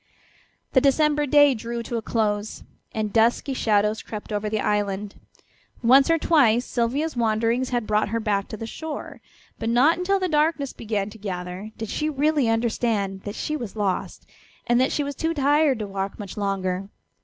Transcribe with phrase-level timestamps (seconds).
[0.73, 5.13] The December day drew to a close, and dusky shadows crept over the island.
[5.83, 9.21] Once or twice Sylvia's wanderings had brought her back to the shore,
[9.59, 13.75] but not until the darkness began to gather did she really understand that she was
[13.75, 14.25] lost,
[14.65, 16.89] and that she was too tired to walk much longer.